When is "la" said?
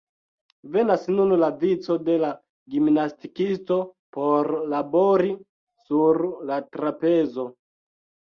1.41-1.49, 2.21-2.29, 6.51-6.57